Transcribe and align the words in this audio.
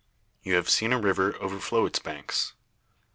You 0.41 0.55
have 0.55 0.67
seen 0.67 0.93
a 0.93 0.99
river 0.99 1.35
overflow 1.39 1.85
its 1.85 1.99
banks. 1.99 2.53